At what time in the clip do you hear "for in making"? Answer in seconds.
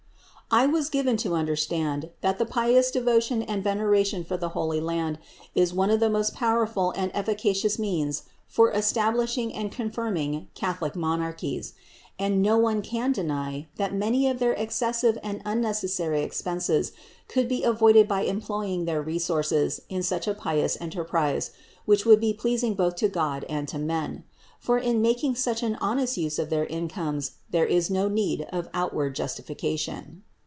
24.59-25.33